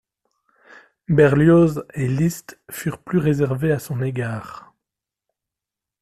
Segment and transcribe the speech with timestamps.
[1.09, 4.73] Berlioz et Liszt furent plus réservés à son égard.